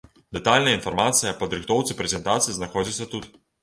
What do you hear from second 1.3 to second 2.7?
аб падрыхтоўцы прэзентацыі